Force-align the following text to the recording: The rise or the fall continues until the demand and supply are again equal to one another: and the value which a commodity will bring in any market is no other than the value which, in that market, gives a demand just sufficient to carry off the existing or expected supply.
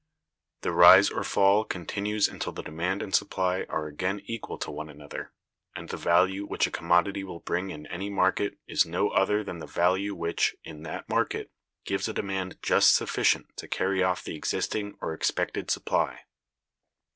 The 0.61 0.71
rise 0.71 1.11
or 1.11 1.19
the 1.21 1.29
fall 1.29 1.63
continues 1.63 2.27
until 2.27 2.51
the 2.51 2.63
demand 2.63 3.03
and 3.03 3.13
supply 3.13 3.67
are 3.69 3.85
again 3.85 4.19
equal 4.25 4.57
to 4.57 4.71
one 4.71 4.89
another: 4.89 5.31
and 5.75 5.89
the 5.89 5.95
value 5.95 6.43
which 6.47 6.65
a 6.65 6.71
commodity 6.71 7.23
will 7.23 7.41
bring 7.41 7.69
in 7.69 7.85
any 7.85 8.09
market 8.09 8.57
is 8.65 8.83
no 8.83 9.09
other 9.09 9.43
than 9.43 9.59
the 9.59 9.67
value 9.67 10.15
which, 10.15 10.55
in 10.63 10.81
that 10.81 11.07
market, 11.07 11.51
gives 11.85 12.07
a 12.07 12.13
demand 12.13 12.57
just 12.63 12.95
sufficient 12.95 13.55
to 13.57 13.67
carry 13.67 14.01
off 14.01 14.23
the 14.23 14.35
existing 14.35 14.97
or 15.01 15.13
expected 15.13 15.69
supply. 15.69 16.21